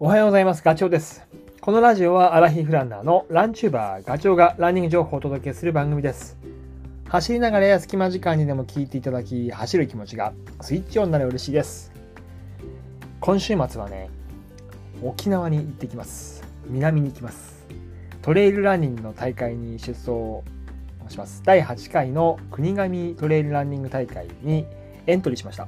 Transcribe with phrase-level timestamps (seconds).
[0.00, 0.62] おはようございます。
[0.62, 1.26] ガチョウです。
[1.60, 6.38] このラジオはアラヒフランナーのランチューバーガチョウがランニング情報をお届けする番組です。
[7.08, 11.90] 走りながらや隙間時間にでも聞いていただき、走る気持ちがスイッチオンになる嬉しいです。
[13.18, 14.08] 今週末はね、
[15.02, 16.44] 沖縄に行ってきます。
[16.68, 17.66] 南に行きます。
[18.22, 20.44] トレイルランニングの大会に出走
[21.12, 21.42] します。
[21.44, 24.64] 第8回の国頭トレイルランニング大会に
[25.08, 25.66] エントリーしました。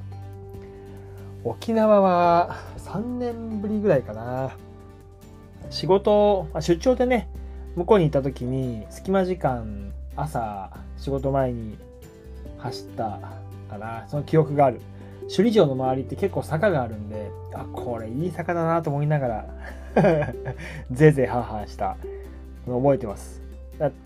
[1.43, 2.55] 沖縄は
[2.91, 4.51] 3年ぶりぐらいかな。
[5.69, 7.29] 仕事、出張でね、
[7.77, 11.77] 向こうに行った時に隙間時間、朝、仕事前に
[12.57, 13.21] 走った
[13.69, 14.05] かな。
[14.09, 14.81] その記憶がある。
[15.33, 19.45] 首里城の周りって結構坂があるんで、あ、これいい坂だなと思いながら、
[20.91, 21.95] ぜいぜいハーハーした
[22.65, 23.39] 覚えてます。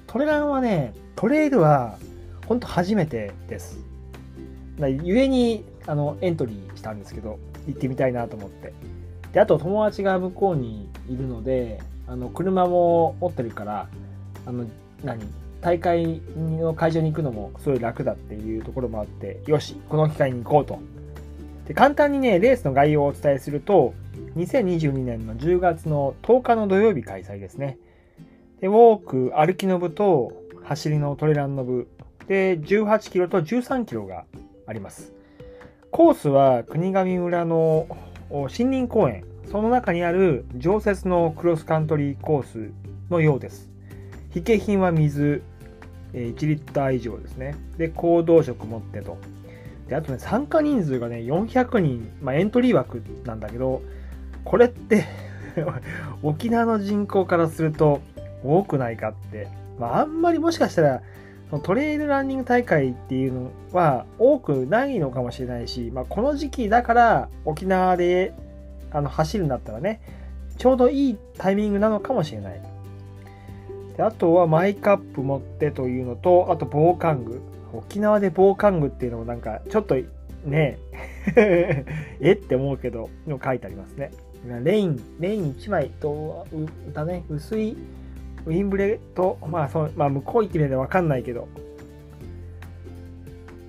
[0.06, 1.98] トレランはね、トレイルは
[2.46, 3.80] 本当初めてです。
[5.04, 8.74] ゆえにあのエントリーしたんですけど行ってみたいなと思って。
[9.34, 13.90] であと友達が向こうにいるのであの車も持ってるから
[14.46, 14.66] あの
[15.04, 15.20] 何
[15.62, 20.80] 大会の会場に行くのもすごい楽だっていうところもあってよしこの機会に行こうと。
[21.68, 23.96] で簡単にねレースの概要をお伝えすると
[24.38, 27.80] 2022年の10月の10日の土曜日開催ですね。
[28.62, 30.32] でウォーク歩きの部と
[30.64, 31.88] 走りのトレランの部。
[32.28, 34.26] で18キロと13キロが
[34.68, 35.15] あります。
[35.96, 37.88] コースは国頭村の
[38.30, 39.24] 森林公園。
[39.50, 42.70] その中にある常設のクロスカントリーコース
[43.10, 43.70] のようです。
[44.36, 45.42] 引景品は水
[46.12, 47.56] 1リッター以上ですね。
[47.78, 49.18] で行動食持ってと。
[49.88, 53.82] であとね参加人数がね400人、まあ、エントリー枠なんだけど
[54.44, 55.06] これって
[56.24, 58.02] 沖縄の人口からすると
[58.44, 59.48] 多くないかって、
[59.80, 61.02] まあ、あんまりもしかしたら
[61.50, 68.34] そのトレイルランニング大会っていうのは多くないのかもしれないし、まあ、この時期だから沖縄で
[68.92, 70.02] あの走るんだったらね
[70.58, 72.62] ちょうどいいタイミングなのかもしれない。
[73.98, 77.42] であとはマイカップ持ってというのとあと防寒具。
[77.74, 79.96] 沖縄で防寒具っていうのもなんかちょっと
[80.46, 80.78] ね
[81.36, 84.12] えって思うけどの書いてありますね。
[84.64, 86.46] レインレイン1枚と
[86.94, 87.76] だね薄い
[88.46, 91.48] ウィンブレと、まあその、まあ、向こう行ってみると分かんないけど、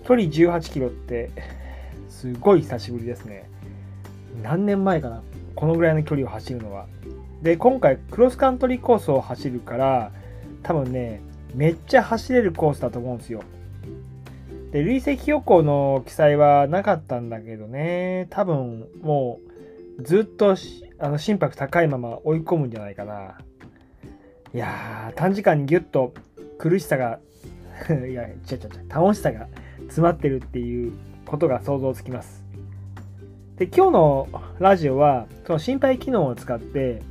[0.07, 1.31] 距離18キロって、
[2.09, 3.49] すごい久しぶりですね。
[4.43, 5.23] 何年前かな
[5.55, 6.87] このぐらいの距離を走るのは。
[7.43, 10.13] で、今回、クロスカントリーコースを走るから、
[10.63, 11.21] 多分ね、
[11.55, 13.43] めっちゃ走れるコースだと思うんですよ。
[14.73, 19.41] で、累積予行の記載はなかったんだけどね、多分も
[19.99, 20.55] う、ずっと
[20.99, 23.39] あの心拍高いまま追い込むんじゃないかな。
[24.57, 26.15] いや、短時間にギュッと
[26.57, 27.19] 苦しさが
[28.09, 29.49] いや、ちゃちゃちゃ、楽しさが
[29.81, 30.93] 詰まってるっていう
[31.27, 32.43] ことが想像つきます。
[33.57, 34.29] で、今日の
[34.59, 37.03] ラジオは、その心肺機能を使って、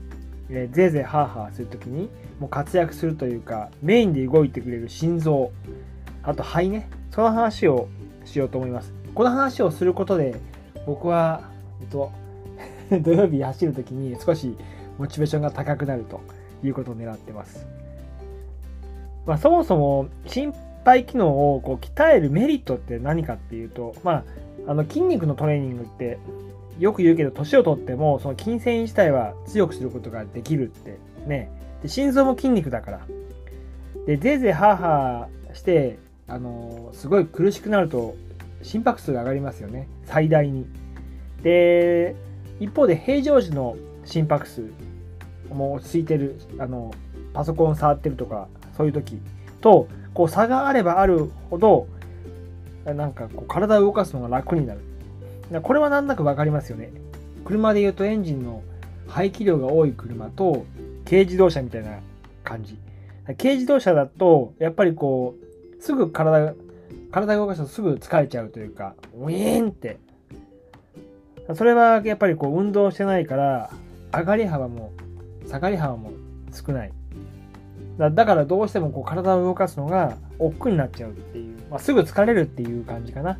[0.49, 5.51] えー、ぜいぜいハーハーするときに、もう活躍するというか、メインで動いてくれる心臓、
[6.23, 7.89] あと肺ね、その話を
[8.23, 8.91] しようと思います。
[9.13, 10.33] この話をすることで、
[10.87, 12.11] 僕は、えっと、
[13.03, 14.57] 土曜日走るときに少し
[14.97, 16.19] モチベーションが高くなると。
[16.65, 17.65] いうことを狙ってます。
[19.25, 20.53] まあ、そもそも心
[20.85, 24.23] 肺機能をこう鍛えるメリットって何かっていうと、まあ、
[24.67, 26.19] あの筋肉のトレーニングって
[26.79, 31.49] よく言うけど年を取ってもその筋繊維自体は強くすることができるってね。
[31.81, 33.01] で心臓も筋肉だから。
[34.05, 35.97] でぜいぜいハーハーして
[36.27, 38.15] あのすごい苦しくなると
[38.61, 39.87] 心拍数が上がりますよね。
[40.05, 40.67] 最大に。
[41.41, 42.15] で
[42.59, 44.69] 一方で平常時の心拍数。
[45.55, 46.93] もう落ち着いてるあの
[47.33, 49.19] パソコン触ってるとかそういう時
[49.61, 51.87] とこう差があればあるほど
[52.85, 54.81] なんかこう体を動かすのが楽になる。
[55.61, 56.91] これはなんなく分かりますよね。
[57.43, 58.61] 車で言うとエンジンの
[59.07, 60.65] 排気量が多い車と
[61.05, 61.99] 軽自動車みたいな
[62.43, 62.77] 感じ。
[63.37, 65.35] 軽自動車だとやっぱりこ
[65.79, 66.53] うすぐ体
[67.11, 69.97] 体を動かすとすぐ疲れちゃうというかウィーンって。
[71.53, 73.69] それはやっぱりこう運動してないから
[74.11, 74.91] 上がり幅も
[75.47, 76.11] 下がり幅も
[76.51, 76.91] 少ない。
[77.97, 83.39] だからどうしてもこう体を動かすのが億劫になっちゃうっていう、まあ、すぐ疲れるっていう感じかな。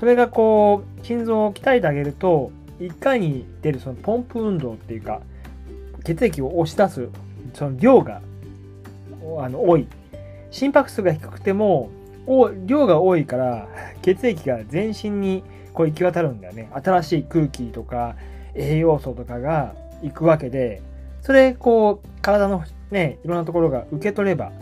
[0.00, 2.50] それがこう心臓を鍛えてあげると
[2.80, 5.20] 1回に出るそのポンプ運動っていうか
[6.02, 7.08] 血液を押し出す
[7.54, 8.20] その量が
[9.38, 9.86] あの多い。
[10.50, 11.90] 心拍数が低くても
[12.66, 13.68] 量が多いから
[14.02, 16.68] 血液が全身にこう行き渡るんだよね。
[16.72, 18.16] 新しい空気とか
[18.54, 20.82] 栄養素とかが行くわけで
[21.24, 24.52] それこう体のねいろんなところが受け取れば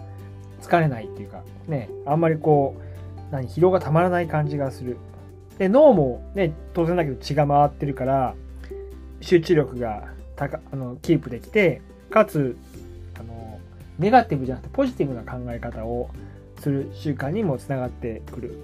[0.62, 4.96] 疲れないっていうかねあんまりこう何疲労がたまらない感じがする。
[5.58, 8.34] で脳もね当然だけど血が回ってるから
[9.20, 10.04] 集中力が
[10.36, 12.56] たかあのキープできてかつ
[13.18, 13.58] あの
[13.98, 16.10] ネガティブじゃなくてポジティブな考え方を
[16.60, 18.54] する習慣にもつながってくる。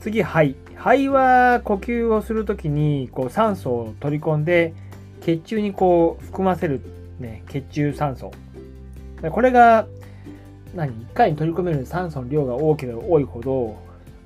[0.00, 0.54] 次肺。
[0.76, 4.72] 肺は呼吸をする時にこう酸素を取り込んで
[5.20, 6.80] 血中にこう含ませる、
[7.18, 8.32] ね、血中酸素
[9.30, 9.86] これが
[10.74, 13.76] 何1回に取り込める酸素の量が多ければ多いほど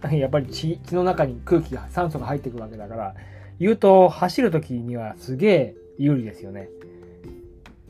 [0.10, 3.14] やっぱり血血の中に空気が酸素が入ってくるわけだから
[3.58, 6.68] 言うと走る時にはすげえ有利ですよね。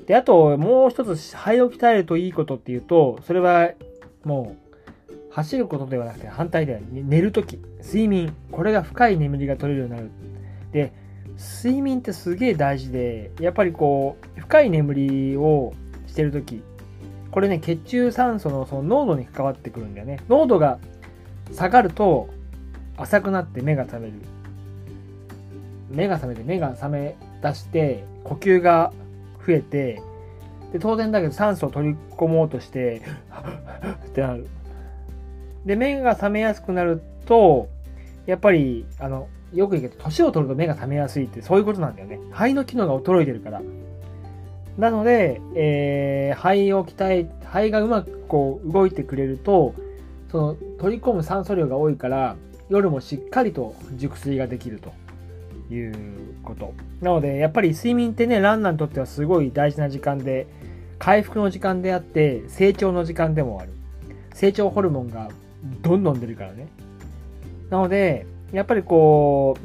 [0.07, 3.71] であともう一つ肺を鍛えるといいことっていうとそれは
[4.25, 4.57] も
[5.09, 10.11] う走ることではなくて反対で寝る時睡眠これが深い眠りが取れるようになる。
[10.73, 10.93] で
[11.41, 15.73] 睡眠ってすげえ大事でやっぱりこう深い眠りを
[16.07, 16.63] してる時
[17.31, 20.21] これね血中酸素のその濃度に関わってくるんだよね。
[20.29, 20.79] 濃度が
[21.53, 22.29] 下がると
[22.97, 24.13] 浅くなって目が覚める。
[25.91, 28.93] 目が覚めて目が覚め出して呼吸が
[29.47, 30.03] 増えて
[30.73, 33.03] で当然だけど酸素を取り込もうとして
[34.07, 34.47] ってなる。
[35.65, 37.69] で目が覚めやすくなると
[38.27, 42.21] やっぱりあのよく言うけど年を取ると目が覚めやすいってそういうことなんだよね。
[42.31, 43.63] 肺の機能が衰えてるから。
[44.79, 49.75] なので、えー、肺を鍛え肺がうまくこう動いてくれると
[50.31, 52.37] その取り込む酸素量が多いから
[52.69, 54.93] 夜もしっかりと熟睡ができると。
[55.75, 55.95] いう
[56.43, 56.75] こと。
[57.01, 60.47] なのでやっぱり睡眠ってねランナーにとってはすごい大事な時間で
[60.99, 63.71] 回復の時間であって成長の時間でもある。
[64.35, 65.29] 成長ホルモンが
[65.83, 66.69] どんどん出るからね。
[67.71, 69.57] なのでやっぱりこ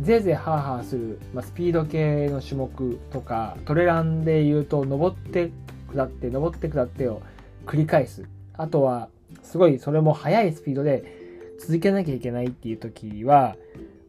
[0.00, 5.50] うぜいぜいハーハーする、まあ、スピード系の種目とかトレランで言うと登って
[5.92, 7.22] 下って登って下ってを
[7.66, 8.24] 繰り返す
[8.56, 9.08] あとは
[9.42, 11.22] すごいそれも速いスピードで
[11.62, 13.56] 続けなきゃいけないっていう時は、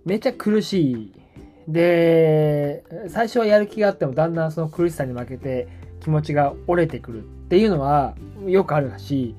[0.05, 1.13] めっちゃ苦しい。
[1.67, 5.67] で、最初はやる気があってもだんだんその苦しさに負けて
[6.01, 8.15] 気持ちが折れてくるっていうのは
[8.45, 9.35] よくあるし、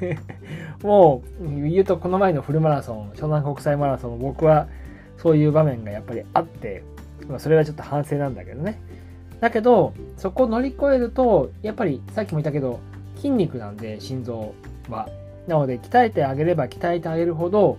[0.82, 4.68] もう言うとこの前のフルマラソン、湘南国際マラソン僕は
[5.18, 6.82] そういう場面がやっぱりあって、
[7.38, 8.80] それはちょっと反省なんだけどね。
[9.40, 12.80] だけど、そこを乗り越えると、やっぱりさっきも言ったけど、
[13.16, 14.54] 筋肉なんで心臓
[14.88, 15.08] は。
[15.46, 17.78] なので鍛えてあげれば鍛えてあげるほど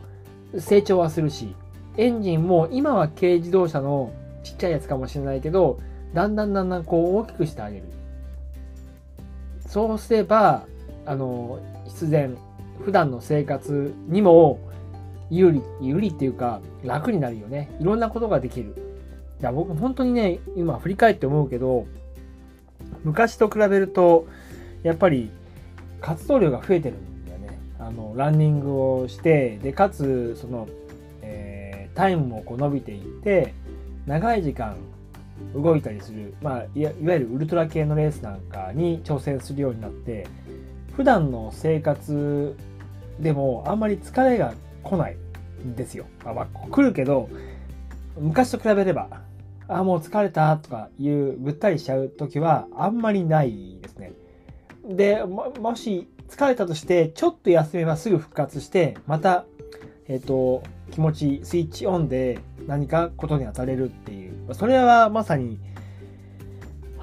[0.58, 1.56] 成長はするし、
[1.98, 4.12] エンジンも今は軽自動車の
[4.44, 5.80] ちっちゃいやつかもしれないけど、
[6.14, 7.84] だんだんだんだんこう大きくしてあげる。
[9.68, 10.66] そうすれば、
[11.06, 12.38] あの、必然、
[12.84, 14.60] 普段の生活にも
[15.30, 17.72] 有利、有利っていうか楽になるよね。
[17.80, 18.76] いろんなことができる。
[19.40, 21.86] いや、僕本当にね、今振り返って思うけど、
[23.04, 24.28] 昔と比べると、
[24.84, 25.32] やっぱり
[26.00, 27.60] 活動量が増えてるんだよね。
[27.80, 30.68] あの、ランニングをして、で、かつ、その、
[31.22, 33.54] えー、タイムもこう伸びていって、
[34.06, 34.76] 長い時間
[35.56, 40.28] 動いたりする、まあ、いわゆるウルトラ系のレースなんかに挑戦するようになって、
[40.96, 42.56] 普段の生活
[43.20, 44.54] でもあんまり疲れが
[44.84, 45.18] 来ない
[45.66, 46.06] んですよ。
[46.26, 47.30] あまあ、来るけど、
[48.20, 49.22] 昔と比べれば、
[49.68, 54.14] あ、もう疲れたとかいうぐったりしちゃう時はあんまりないですね。
[54.86, 59.46] で、ももし疲れたとして、ちょっと休めばすぐ復活して、また、
[60.08, 64.54] えっ、ー、と、気持ちスイッチオンで何かことに当たれるっていう。
[64.54, 65.60] それはまさに、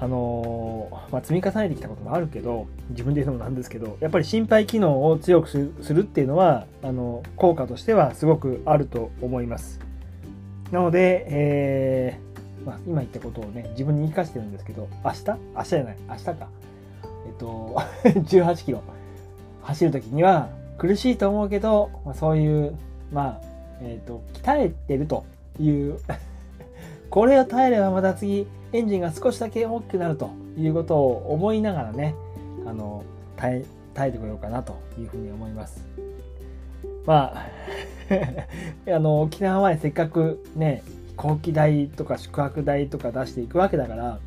[0.01, 9.79] あのー、まあ、積み重ねてきたこともあるけど、自分で言うのもなんですけど、やっぱり心肺機能を強くするっていうのは、あの、効果としてはすごくあると思います。
[10.71, 15.25] なので、えー、まあ、今言ったことをね、自分に活かしてるんですけど、明日？
[15.55, 16.33] 明日じゃない、明日か。
[17.27, 18.81] えっと、 18キロ
[19.63, 22.75] 走るときには苦しいと思うけど、まあそういう、
[23.11, 23.41] まあ、
[23.81, 25.25] えっと、鍛えてると
[25.59, 25.97] いう
[27.09, 32.15] これを耐えればまた次、エンジンが少しだけ大きくなるということを思いながらね、
[32.65, 33.03] あの、
[33.35, 35.85] 耐え、耐えてこようかなというふうに思います。
[37.05, 37.47] まあ
[38.95, 44.19] あの、沖縄までせっかくね、飛行機代とか宿泊代とか出していくわけだから、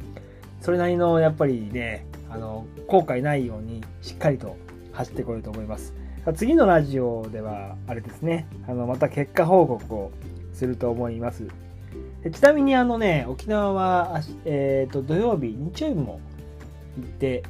[0.61, 4.57] それなりのやっぱりね、あの後悔ないようにしっかりと
[4.93, 5.93] 走ってこようと思います
[6.35, 10.13] 次のラジオではあれですねあのまた結果報告を
[10.55, 11.49] すると思います
[12.31, 16.21] ちなみにあのね沖縄は、えーと、土曜日日曜日も
[16.97, 17.43] 行って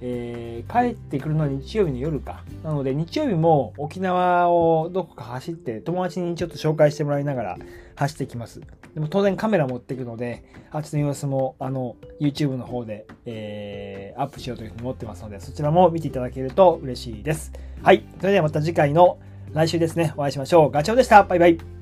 [0.00, 2.44] えー、帰ってくるのは日曜日の夜か。
[2.62, 7.58] なので日曜日も沖縄をどこか走って友達にちょっと紹介してもらいながら
[7.94, 8.60] 走ってきます。
[8.94, 17.52] でも当然カメラ持っていくので、あっちの様子もあの YouTube の方で、えー、アップしようというふうに思ってますので、そちらも見ていただけると嬉しいです。
[17.82, 18.04] はい。
[18.20, 19.18] それではまた次回の
[19.52, 20.70] 来週ですね、お会いしましょう。
[20.70, 21.22] ガチョウでした。
[21.22, 21.75] バイバイ。